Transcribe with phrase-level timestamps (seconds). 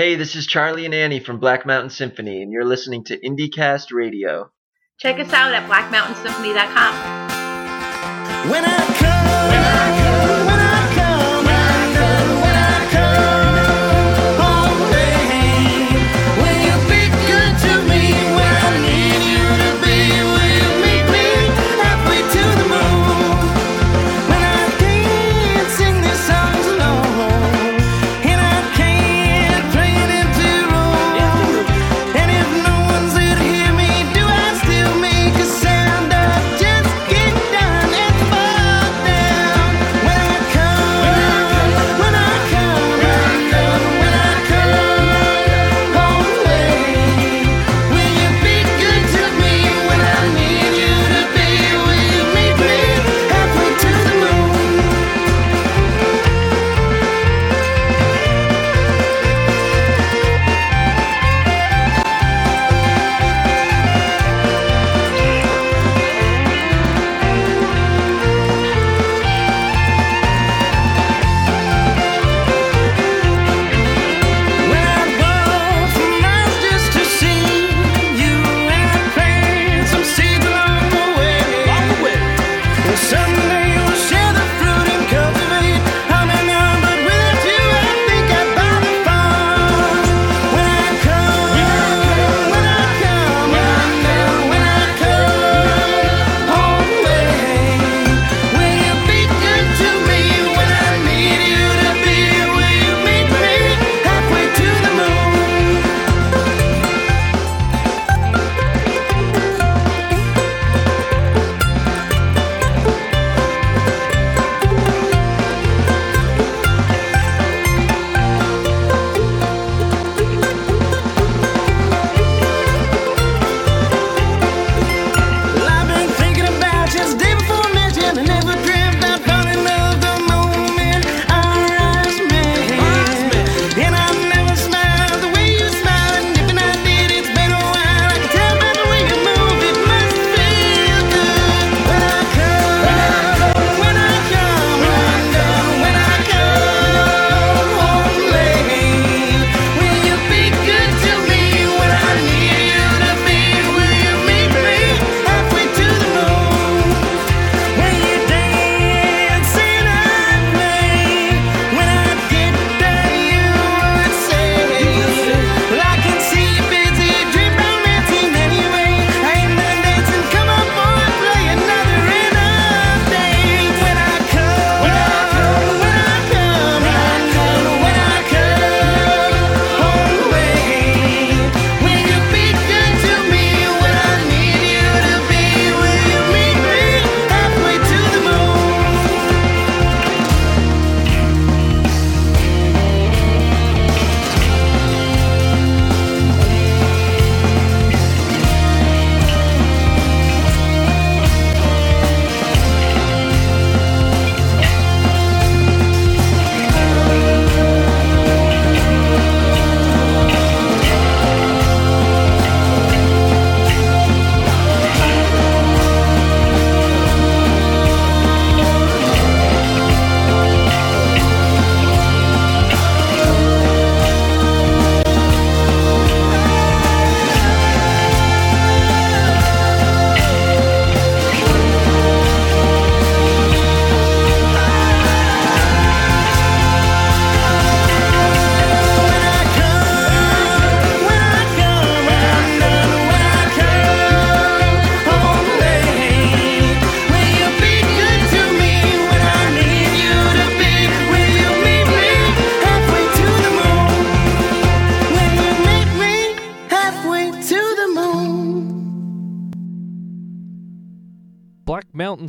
[0.00, 3.92] Hey, this is Charlie and Annie from Black Mountain Symphony, and you're listening to IndieCast
[3.92, 4.50] Radio.
[4.98, 6.94] Check us out at blackmountainsymphony.com.
[8.50, 10.19] When I come, when I come.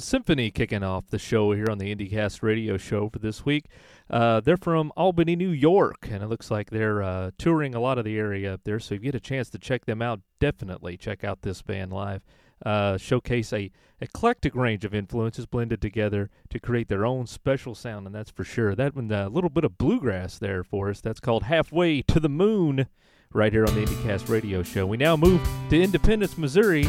[0.01, 3.65] Symphony kicking off the show here on the IndieCast radio show for this week.
[4.09, 7.97] Uh, they're from Albany, New York, and it looks like they're uh, touring a lot
[7.97, 8.79] of the area up there.
[8.79, 11.93] So if you get a chance to check them out, definitely check out this band
[11.93, 12.21] live.
[12.65, 18.05] Uh, showcase a eclectic range of influences blended together to create their own special sound,
[18.05, 18.75] and that's for sure.
[18.75, 21.01] That one, a little bit of bluegrass there for us.
[21.01, 22.87] That's called Halfway to the Moon,
[23.33, 24.85] right here on the IndieCast radio show.
[24.85, 26.87] We now move to Independence, Missouri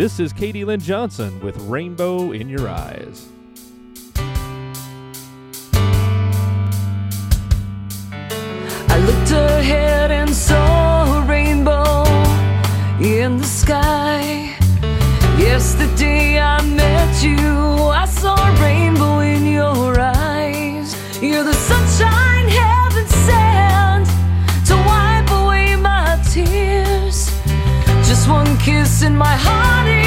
[0.00, 3.28] this is Katie Lynn Johnson with Rainbow in Your Eyes.
[8.88, 12.04] I looked ahead and saw a rainbow
[12.98, 14.56] in the sky.
[15.36, 20.96] Yes, the day I met you, I saw a rainbow in your eyes.
[21.22, 22.29] You're the sunshine.
[29.02, 29.99] in my heart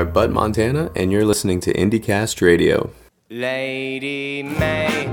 [0.00, 2.90] Are Butt Montana, and you're listening to IndieCast Radio.
[3.28, 5.04] Lady May,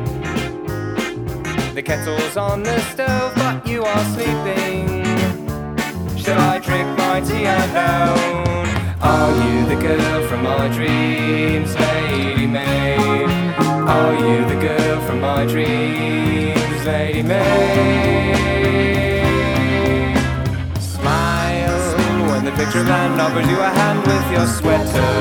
[1.73, 5.05] the kettle's on the stove, but you are sleeping.
[6.25, 8.67] I drink my tea alone?
[9.01, 13.25] Are you the girl from my dreams, Lady May?
[13.57, 18.96] Are you the girl from my dreams, Lady May?
[22.57, 25.13] Picture man offers you a hand with your sweater.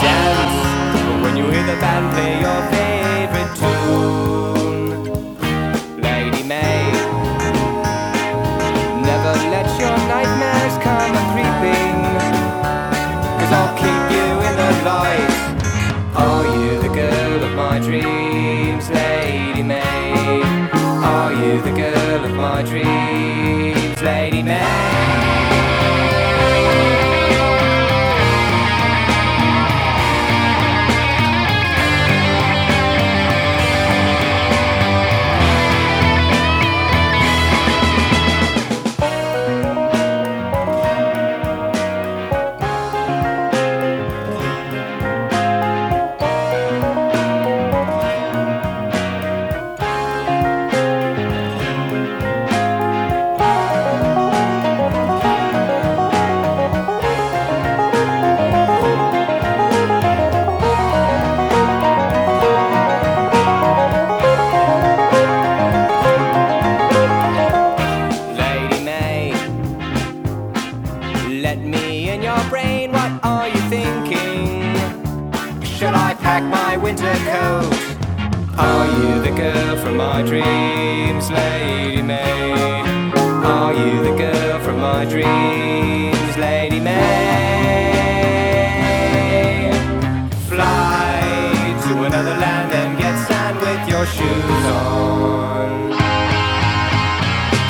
[0.00, 4.88] Dance when you hear the band play your favorite tune.
[6.00, 6.80] Lady May,
[9.10, 12.00] never let your nightmares come a creeping.
[13.38, 15.32] Cause I'll keep you in the light.
[16.24, 20.40] Are you the girl of my dreams, Lady May?
[21.04, 23.11] Are you the girl of my dreams,
[24.44, 25.21] Lady
[80.22, 82.82] dreams, Lady May?
[83.44, 87.00] Are you the girl from my dreams, Lady May?
[90.48, 95.90] Fly to another land and get sand with your shoes on.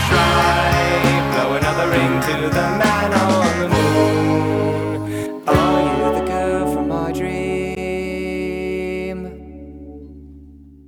[0.08, 5.42] Try blow another ring to the man on the moon.
[5.48, 7.62] Are you the girl from my dream?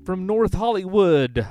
[0.04, 1.46] From North Hollywood,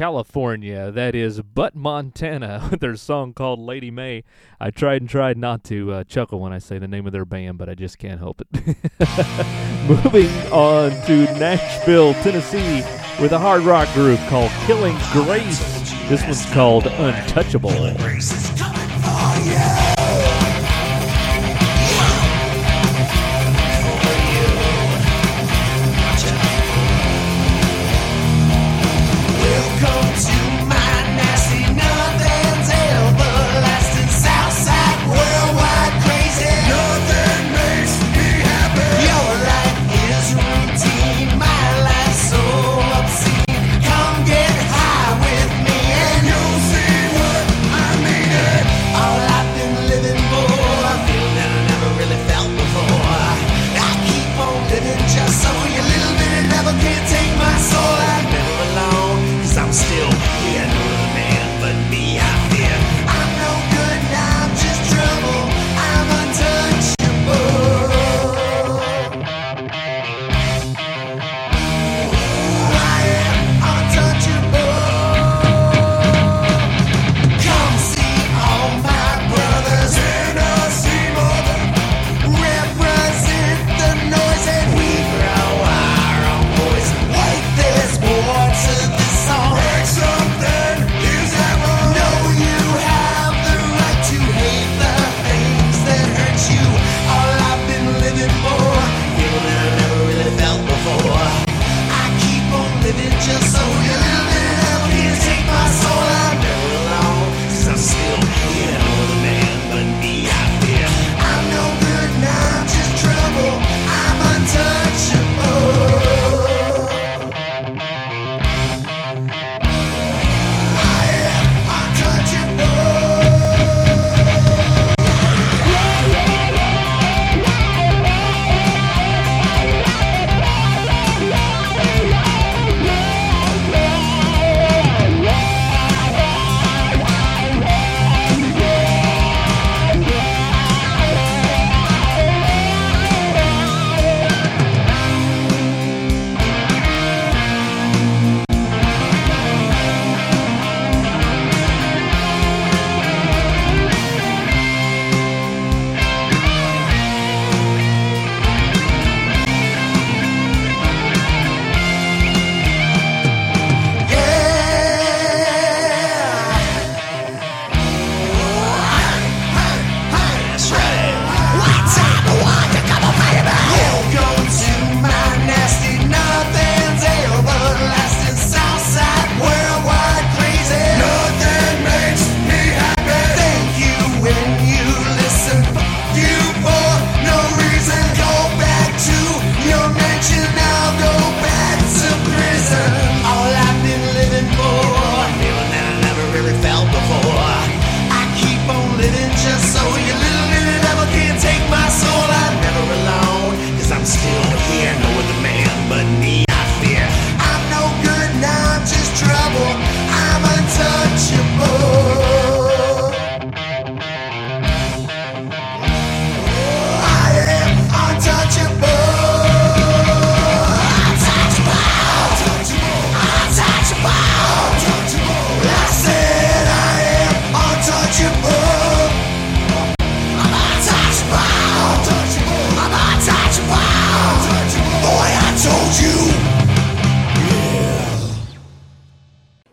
[0.00, 4.24] California, that is Butt Montana with their song called Lady May.
[4.58, 7.26] I tried and tried not to uh, chuckle when I say the name of their
[7.26, 8.48] band, but I just can't help it.
[9.86, 12.82] Moving on to Nashville, Tennessee,
[13.20, 15.60] with a hard rock group called Killing Grace.
[16.08, 17.70] This one's called Untouchable.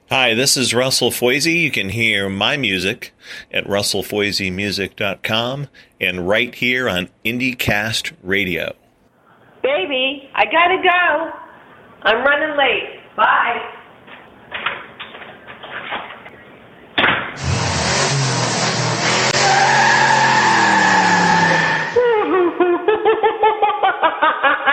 [0.09, 1.59] This is Russell Foisy.
[1.61, 3.13] You can hear my music
[3.51, 5.67] at russellfoisymusic.com
[5.99, 8.73] and right here on IndieCast Radio.
[9.61, 11.31] Baby, I gotta go.
[12.03, 13.01] I'm running late.
[13.15, 13.73] Bye.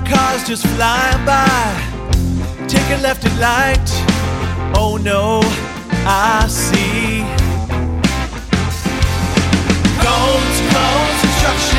[0.10, 1.48] cars just flying by.
[2.68, 3.90] Take a left at light.
[4.76, 5.42] Oh no,
[6.06, 7.24] I see.
[10.04, 11.76] Cones, cones, construction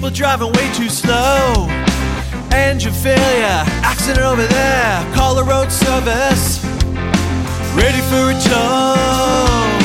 [0.00, 1.66] people driving way too slow.
[2.52, 6.64] Engine failure, accident over there, call the road service.
[7.74, 9.79] Ready for a tow.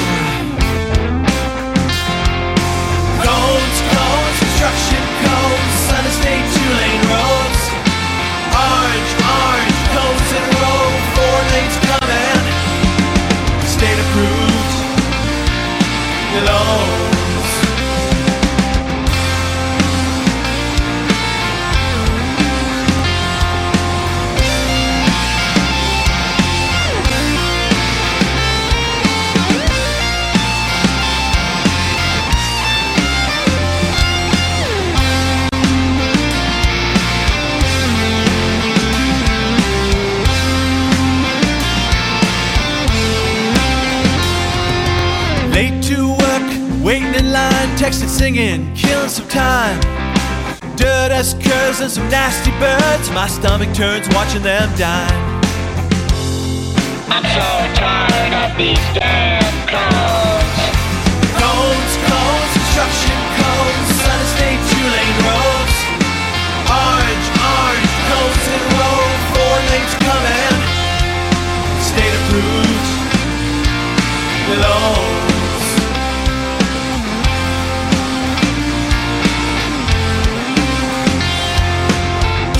[48.26, 49.80] Singing, killing some time.
[50.76, 53.12] Dirt as curves and some nasty birds.
[53.12, 55.14] My stomach turns watching them die.
[57.14, 60.58] I'm so tired of these damn cones.
[61.38, 65.78] Cones, cones, construction cones, Sun State two lane roads.
[66.82, 69.02] Orange, orange, cones in a row,
[69.34, 70.58] four lanes coming.
[71.90, 72.66] State approved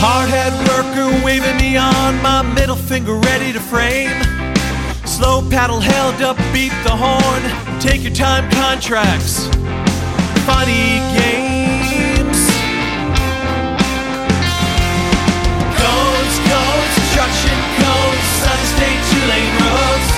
[0.06, 0.30] loans.
[0.30, 4.22] Hardhead worker waving me on, my middle finger ready to frame.
[5.06, 7.80] Slow paddle held up, beat the horn.
[7.80, 9.48] Take your time contracts.
[10.46, 12.40] Funny games.
[15.80, 20.10] Cones, cones, construction cones, Sun State two lane roads.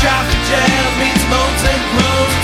[0.00, 2.43] Traffic jam means moans and groans.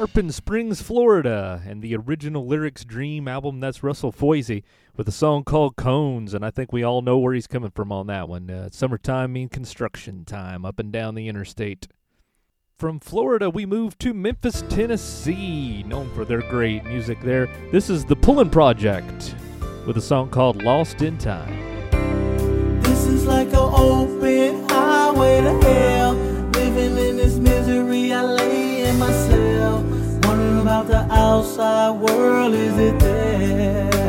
[0.00, 4.62] Tarpon Springs, Florida, and the original Lyrics Dream album, that's Russell Foisy
[4.96, 7.92] with a song called Cones, and I think we all know where he's coming from
[7.92, 8.48] on that one.
[8.48, 11.86] Uh, summertime mean construction time up and down the interstate.
[12.78, 17.50] From Florida, we move to Memphis, Tennessee, known for their great music there.
[17.70, 19.34] This is the Pullen Project
[19.86, 21.90] with a song called Lost in Time.
[22.80, 26.14] This is like an open highway to hell.
[26.14, 27.09] Living in
[30.80, 33.99] about the outside world, is it there?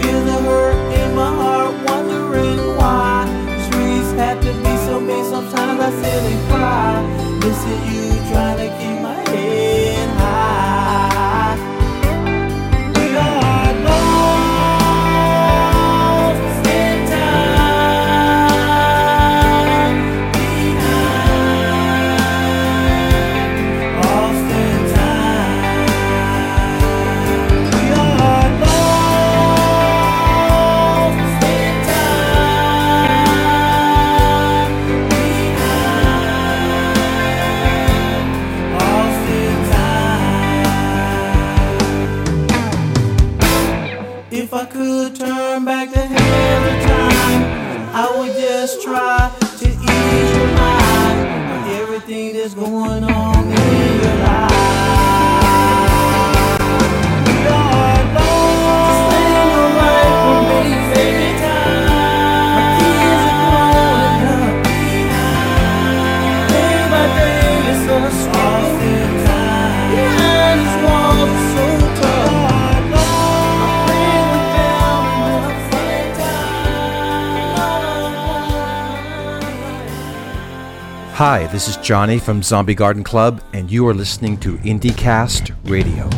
[0.00, 3.26] Feel the hurt in my heart, wondering why
[3.66, 5.24] streets have to be so mean.
[5.24, 7.02] Sometimes I sit and cry,
[7.42, 8.93] missing you, trying to keep.
[81.14, 86.10] Hi, this is Johnny from Zombie Garden Club, and you are listening to IndieCast Radio.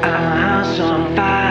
[0.02, 1.45] I'm a house on fire.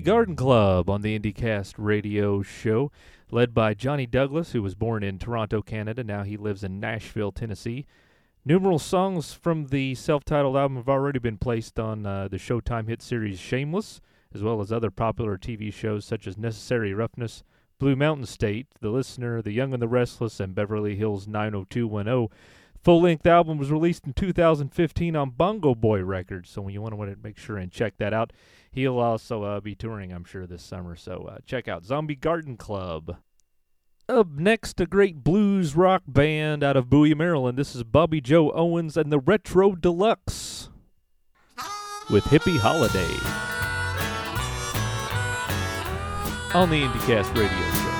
[0.00, 2.90] Garden Club on the IndieCast radio show,
[3.30, 6.02] led by Johnny Douglas, who was born in Toronto, Canada.
[6.02, 7.86] Now he lives in Nashville, Tennessee.
[8.44, 12.88] Numerous songs from the self titled album have already been placed on uh, the Showtime
[12.88, 14.00] hit series Shameless,
[14.34, 17.42] as well as other popular TV shows such as Necessary Roughness,
[17.78, 22.28] Blue Mountain State, The Listener, The Young and the Restless, and Beverly Hills 90210.
[22.82, 26.94] Full length album was released in 2015 on Bongo Boy Records, so when you want
[26.94, 28.32] to make sure and check that out.
[28.72, 32.56] He'll also uh, be touring, I'm sure, this summer, so uh, check out Zombie Garden
[32.56, 33.18] Club.
[34.08, 37.56] Up next, a great blues rock band out of Bowie, Maryland.
[37.56, 40.68] This is Bobby Joe Owens and the Retro Deluxe
[42.10, 42.98] with Hippie Holiday
[46.52, 47.92] on the IndieCast radio show.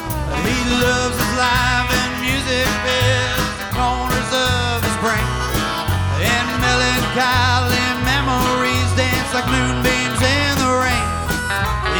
[7.14, 7.76] Melancholy
[8.08, 11.08] memories dance like moonbeams in the rain.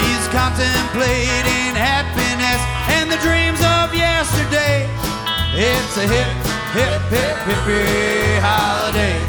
[0.01, 2.61] He's contemplating happiness
[2.96, 4.88] and the dreams of yesterday.
[5.53, 6.33] It's a hip,
[6.72, 9.20] hip, hip, hippie holiday.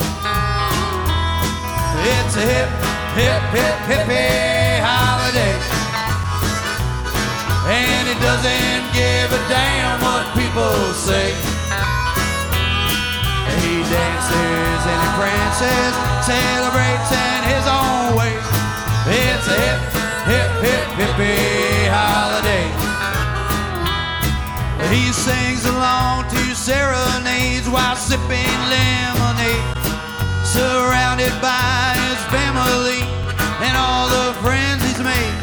[2.15, 2.69] It's a hip,
[3.19, 5.55] hip, hip, hippie holiday.
[7.67, 11.52] And he doesn't give a damn what people say.
[13.93, 15.93] Dances and he prances,
[16.25, 18.33] celebrates in his own way.
[19.05, 19.79] It's a hip,
[20.25, 22.65] hip, hip, hippie holiday.
[24.89, 29.65] He sings along to serenades while sipping lemonade,
[30.41, 33.01] surrounded by his family
[33.61, 35.37] and all the friends he's made.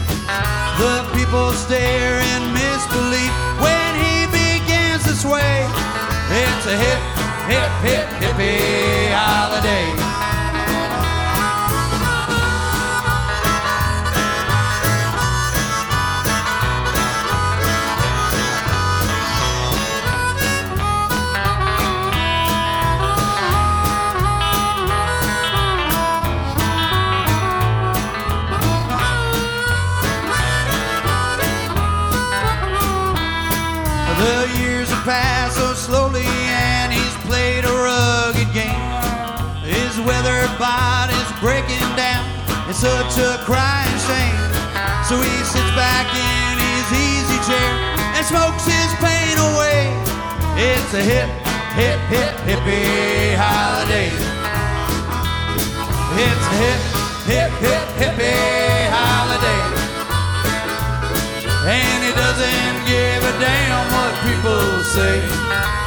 [0.82, 3.32] The people stare in misbelief
[3.62, 5.66] when he begins to sway.
[6.30, 7.00] It's a hip,
[7.50, 9.90] hip, hip, hippie holiday.
[34.20, 36.49] The years have passed so slowly
[40.61, 42.20] body's breaking down.
[42.68, 44.37] It's such a crying shame.
[45.09, 47.73] So he sits back in his easy chair
[48.12, 49.88] and smokes his pain away.
[50.61, 51.33] It's a hip,
[51.81, 54.12] hip, hip, hippie holiday.
[56.20, 56.81] It's a hip,
[57.25, 59.62] hip, hip, hippie holiday.
[61.73, 65.79] And he doesn't give a damn what people say.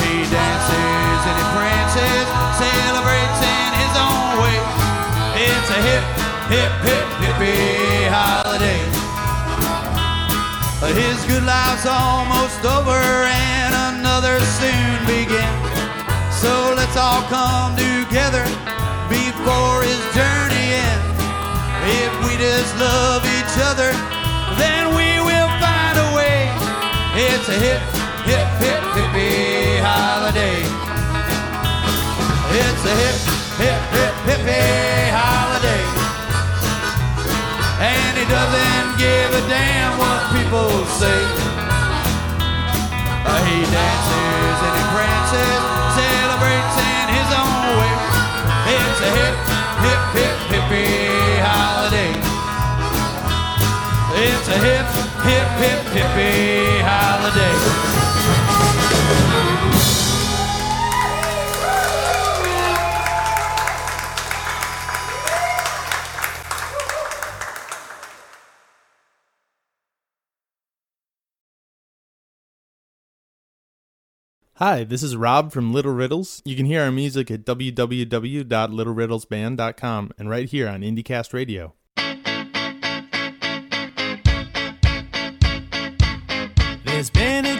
[0.00, 2.26] He dances and he prances,
[2.56, 4.58] celebrates in his own way.
[5.36, 6.04] It's a hip,
[6.48, 8.92] hip, hip, hippie holiday.
[10.92, 15.72] His good life's almost over and another soon begins.
[16.36, 18.44] So let's all come together
[19.08, 21.16] before his journey ends.
[21.88, 23.90] If we just love each other,
[24.60, 26.52] then we will find a way.
[27.16, 27.80] It's a hip,
[28.28, 30.62] hip, hip, hippie holiday.
[32.54, 33.18] It's a hip,
[33.58, 35.82] hip, hip, hippie holiday.
[37.82, 40.70] And he doesn't give a damn what people
[41.02, 41.20] say.
[43.26, 45.60] Uh, He dances and he prances,
[45.98, 47.94] celebrates in his own way.
[48.76, 49.36] It's a hip,
[49.84, 52.12] hip, hip, hippie holiday.
[54.14, 54.86] It's a hip,
[55.26, 58.11] hip, hip, hippie holiday.
[74.62, 76.40] Hi, this is Rob from Little Riddles.
[76.44, 81.74] You can hear our music at www.littleriddlesband.com and right here on IndieCast Radio.
[86.84, 87.51] There's been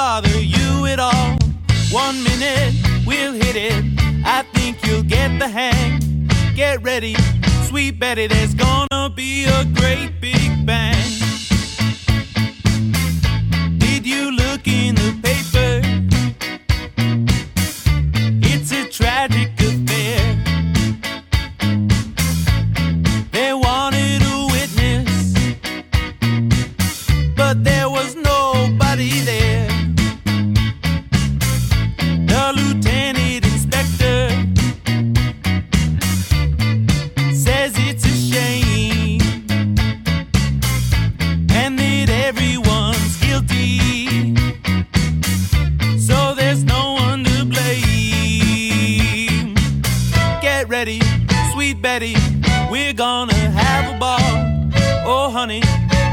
[0.00, 0.29] gonna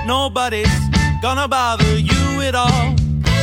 [0.08, 0.80] nobody's
[1.22, 2.88] gonna bother you at all.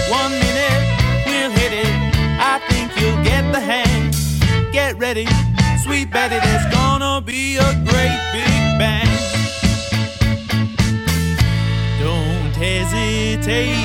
[0.09, 0.83] One minute,
[1.27, 1.95] we'll hit it.
[2.41, 4.11] I think you'll get the hang.
[4.73, 5.27] Get ready,
[5.85, 9.13] sweet Betty, there's gonna be a great big bang.
[12.01, 13.77] Don't hesitate,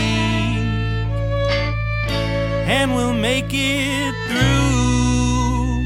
[2.76, 5.84] and we'll make it through.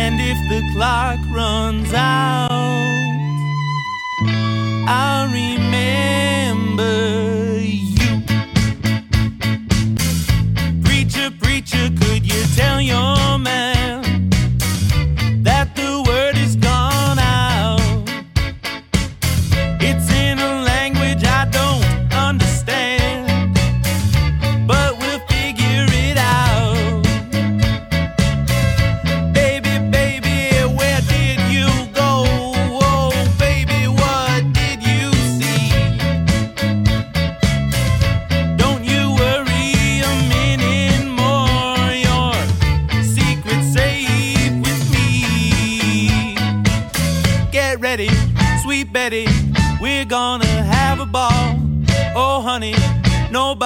[0.00, 2.49] And if the clock runs out,
[4.92, 6.82] I'll remember
[7.60, 8.22] you.
[10.82, 13.79] Preacher, preacher, could you tell your man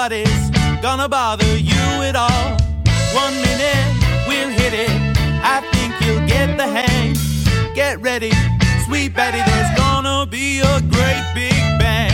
[0.05, 0.51] nobody's
[0.83, 2.51] gonna bother you at all.
[3.15, 4.91] One minute, we'll hit it.
[5.43, 7.17] I think you'll get the hang.
[7.75, 8.33] Get ready,
[8.85, 12.14] sweet Betty, there's gonna be a great big bang.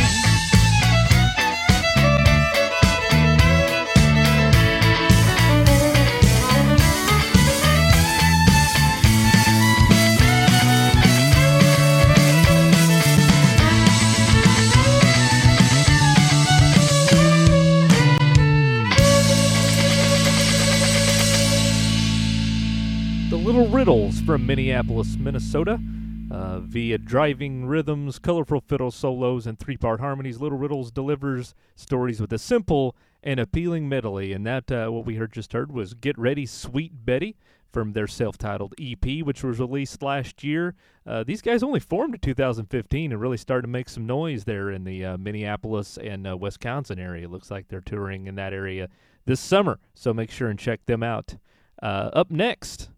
[23.40, 25.81] Little Riddles from Minneapolis, Minnesota.
[26.31, 32.20] Uh, via driving rhythms, colorful fiddle solos, and three part harmonies, Little Riddles delivers stories
[32.20, 34.33] with a simple and appealing medley.
[34.33, 37.35] And that, uh, what we heard just heard, was Get Ready, Sweet Betty
[37.72, 40.74] from their self titled EP, which was released last year.
[41.07, 44.70] Uh, these guys only formed in 2015 and really started to make some noise there
[44.70, 47.25] in the uh, Minneapolis and uh, Wisconsin area.
[47.25, 48.88] It looks like they're touring in that area
[49.25, 51.37] this summer, so make sure and check them out.
[51.83, 52.90] Uh, up next,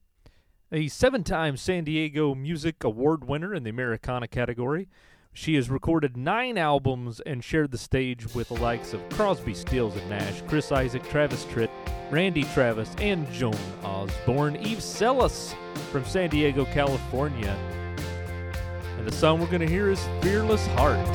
[0.73, 4.89] a seven time San Diego Music Award winner in the Americana category.
[5.35, 9.95] She has recorded nine albums and shared the stage with the likes of Crosby, Stills,
[9.97, 11.71] and Nash, Chris Isaak, Travis Tritt,
[12.11, 14.57] Randy Travis, and Joan Osborne.
[14.57, 15.55] Eve Selis
[15.91, 17.57] from San Diego, California.
[18.99, 21.07] And the song we're going to hear is Fearless Heart.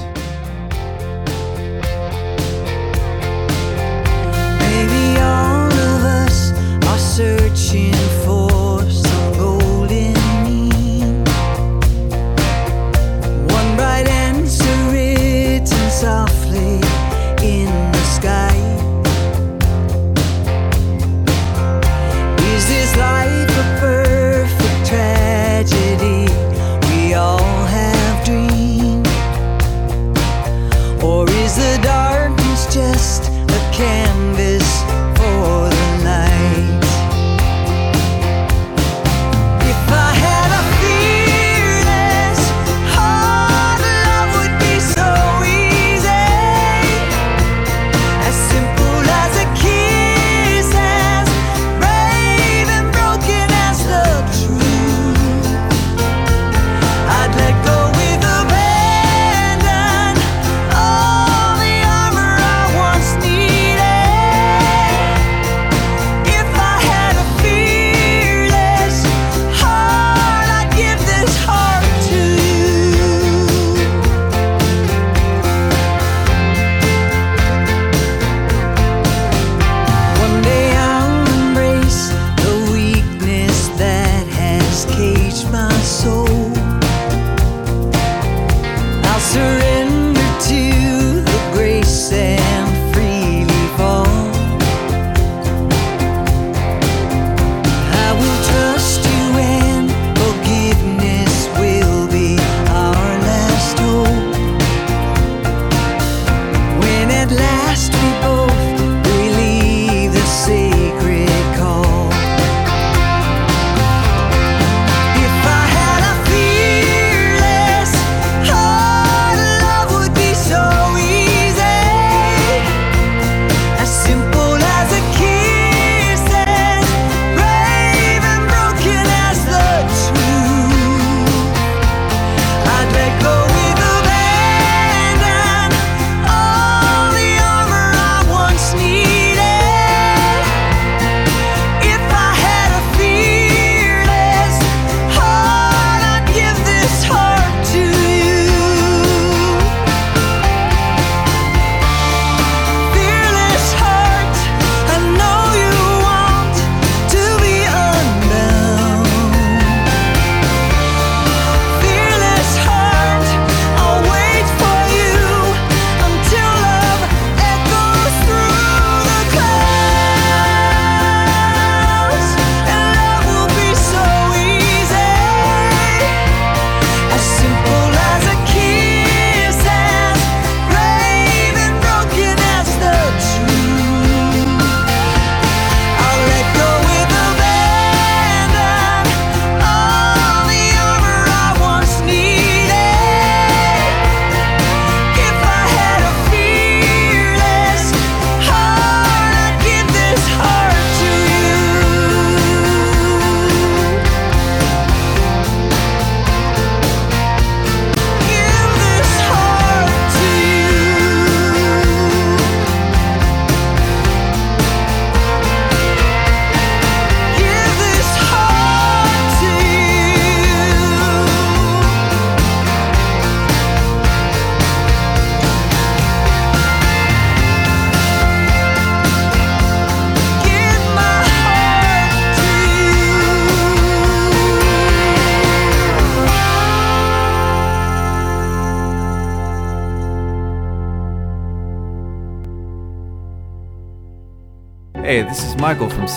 [4.60, 6.52] Maybe all of us
[6.88, 7.94] are searching
[8.24, 8.67] for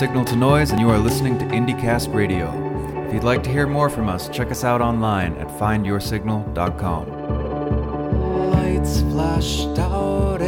[0.01, 2.49] Signal to Noise, and you are listening to IndieCast Radio.
[3.05, 8.49] If you'd like to hear more from us, check us out online at findyoursignal.com.
[8.49, 10.40] Lights flashed out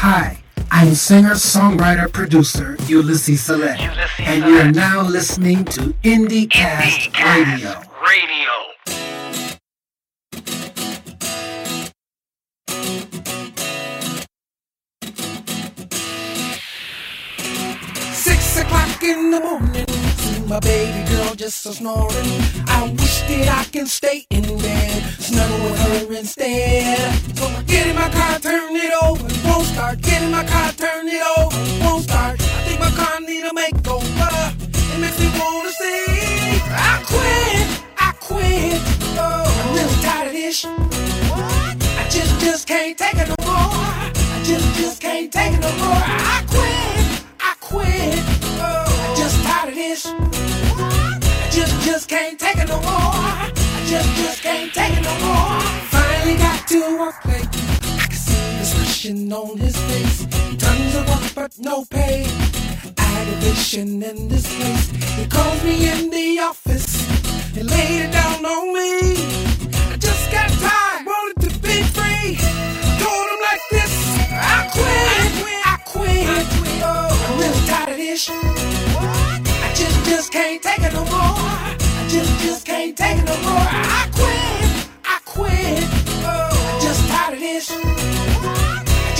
[0.00, 3.80] I'm singer, songwriter, producer Ulysses Select,
[4.20, 7.82] and you're now listening to IndieCast Radio.
[8.06, 8.52] Radio.
[18.12, 22.08] Six o'clock in the morning, see my baby girl just a snoring.
[22.68, 27.12] I wish that I can stay in bed, snuggle with her instead.
[27.36, 30.00] So I get in my car, turn it over, won't start.
[30.00, 32.40] Get in my car, turn it over, won't start.
[32.40, 34.30] I think my car need a makeover.
[34.94, 37.68] It makes me wanna say, I quit,
[37.98, 38.80] I quit.
[39.20, 40.64] Oh, I'm really tired of this.
[40.64, 43.72] I just, just can't take it no more.
[44.34, 46.04] I just, just can't take it no more.
[46.34, 47.04] I quit.
[47.40, 48.18] I quit.
[48.64, 50.06] Oh, I just tired of this.
[50.06, 53.17] I just, just can't take it no more.
[53.88, 55.60] I just, just can't take it no more.
[55.88, 57.48] Finally got to work late.
[57.96, 60.26] I can see the expression on his face.
[60.58, 62.26] Tons of work, but no pay.
[62.98, 64.90] Aggravation in this place.
[65.16, 67.00] He calls me in the office
[67.56, 69.16] and laid it down on me.
[69.90, 72.36] I just got tired, wanted to be free.
[73.00, 73.94] Told him like this.
[74.36, 75.32] I quit.
[75.64, 76.46] I quit.
[76.84, 78.28] Oh, I'm really tired of this.
[78.28, 81.87] I just, just can't take it no more.
[82.08, 83.68] Just, just can't take it no more.
[83.68, 84.88] I quit.
[85.04, 85.84] I quit.
[86.24, 87.68] Oh, just tired of this.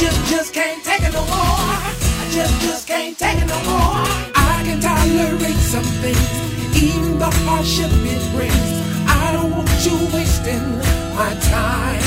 [0.01, 1.37] Just, just can't take it no more.
[1.37, 4.01] I just, just can't take it no more.
[4.35, 8.71] I can tolerate some things, even the hardship it brings.
[9.07, 10.79] I don't want you wasting
[11.15, 12.01] my time.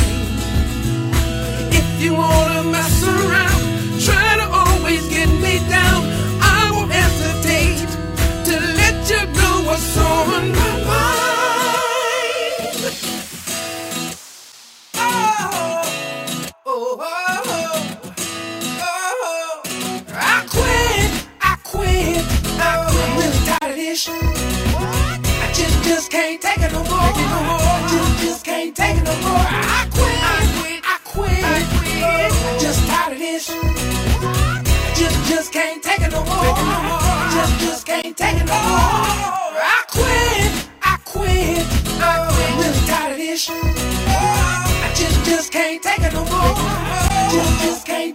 [1.72, 6.31] If you wanna mess around, try to always get me down.
[23.22, 25.52] Just, tired of this I
[25.84, 27.14] just can't take it no more.
[27.90, 32.88] Just, just can't take it no more I quit, I quit, I quit, I just
[32.88, 33.48] tired of this
[34.96, 36.56] just just can't take it no more
[37.34, 39.41] Just just can't take it more.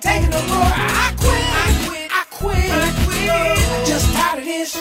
[0.01, 0.73] Can't no more.
[0.73, 3.87] I quit, I quit, I quit, I quit.
[3.87, 4.73] Just tired of this.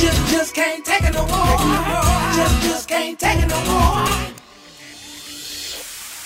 [0.00, 1.58] Just, just can't take it no more.
[2.34, 4.08] Just, just can't take it no more.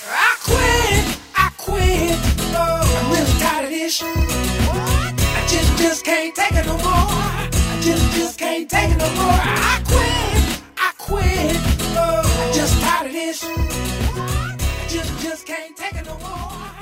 [0.09, 2.19] I quit, I quit.
[2.57, 4.03] I'm really tired of this.
[4.03, 6.85] I just, just can't take it no more.
[6.85, 9.41] I just, just can't take it no more.
[9.73, 11.57] I quit, I quit.
[11.97, 13.41] I'm just tired of this.
[14.89, 16.76] Just, just can't take it no more.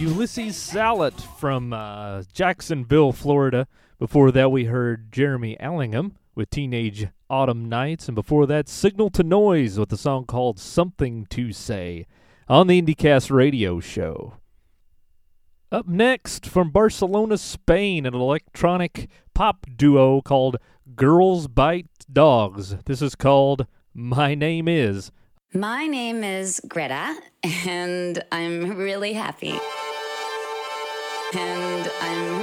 [0.00, 3.68] Ulysses Sallet from uh, Jacksonville, Florida.
[3.98, 9.22] Before that, we heard Jeremy Allingham with Teenage Autumn Nights, and before that, Signal to
[9.22, 12.06] Noise with a song called Something to Say
[12.48, 14.36] on the IndieCast radio show.
[15.70, 20.56] Up next, from Barcelona, Spain, an electronic pop duo called
[20.96, 22.74] Girls Bite Dogs.
[22.86, 25.12] This is called My Name Is.
[25.52, 27.18] My name is Greta,
[27.66, 29.60] and I'm really happy.
[31.32, 32.39] And I'm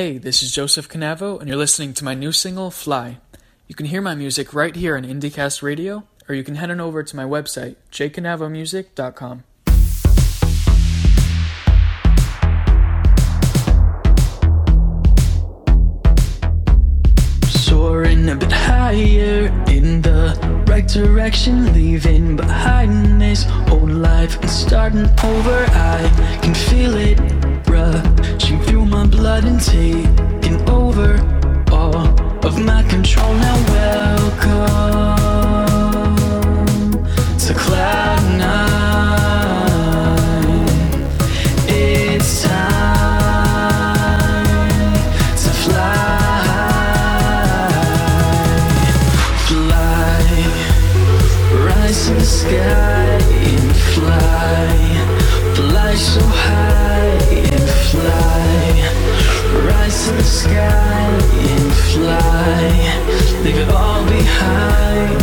[0.00, 3.18] Hey, this is Joseph Cannavo, and you're listening to my new single, Fly.
[3.66, 6.80] You can hear my music right here on IndieCast Radio, or you can head on
[6.80, 9.42] over to my website, jcanavomusic.com.
[17.48, 25.08] Soaring a bit higher in the right direction, leaving behind this old life and starting
[25.24, 25.66] over.
[25.70, 31.10] I can feel it rushing through my blood and taking over
[31.70, 31.96] all
[32.46, 33.32] of my control.
[33.34, 35.27] Now, welcome
[60.48, 61.08] sky
[61.52, 65.22] and fly, leave it all behind.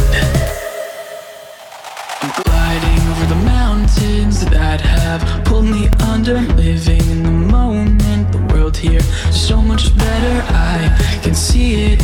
[2.22, 8.32] I'm gliding over the mountains that have pulled me under, living in the moment.
[8.32, 10.36] The world here is so much better.
[10.50, 12.00] I can see it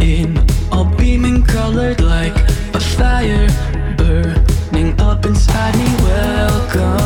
[0.00, 0.28] in
[0.72, 2.36] all beaming colored like
[2.74, 3.48] a fire
[3.96, 5.88] burning up inside me.
[6.02, 7.03] Welcome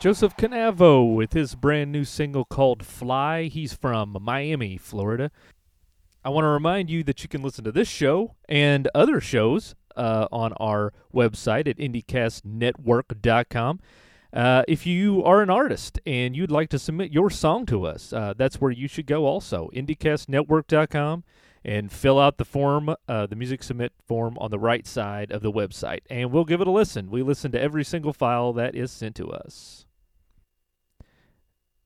[0.00, 3.48] Joseph Cannavo with his brand new single called Fly.
[3.48, 5.30] He's from Miami, Florida.
[6.24, 9.74] I want to remind you that you can listen to this show and other shows
[9.96, 13.80] uh, on our website at IndieCastNetwork.com.
[14.32, 18.10] Uh, if you are an artist and you'd like to submit your song to us,
[18.14, 19.68] uh, that's where you should go also.
[19.74, 21.24] IndieCastNetwork.com
[21.62, 25.42] and fill out the form, uh, the music submit form on the right side of
[25.42, 27.10] the website, and we'll give it a listen.
[27.10, 29.84] We listen to every single file that is sent to us.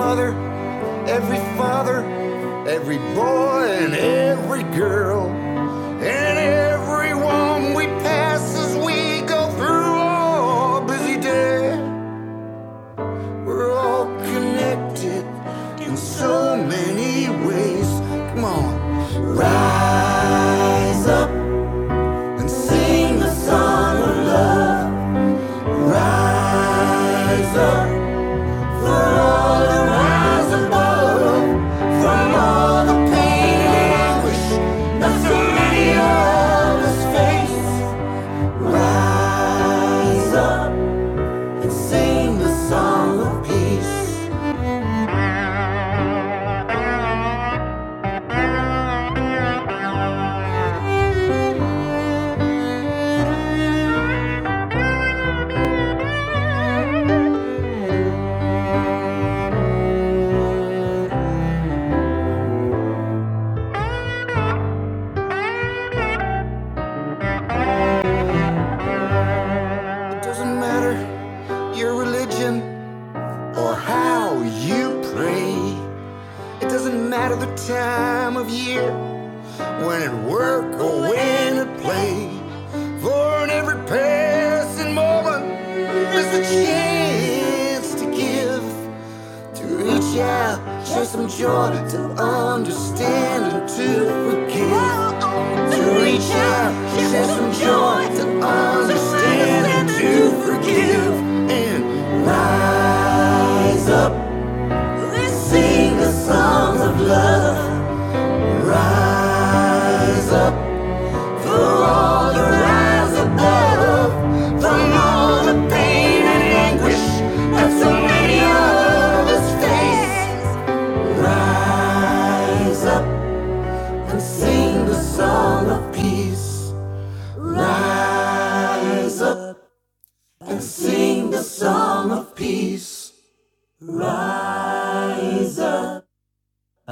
[0.00, 0.30] Mother,
[1.06, 2.00] every father,
[2.66, 6.59] every boy and every girl, and everyone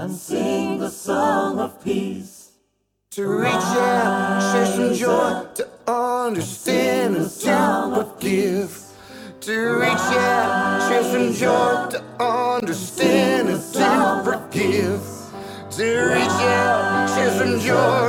[0.08, 2.52] and sing the song of peace.
[3.10, 8.70] To reach out, share some joy, to understand and to forgive.
[9.42, 15.02] To reach out, share some joy, to understand and to forgive.
[15.76, 15.84] To
[16.14, 18.07] reach out, share some joy,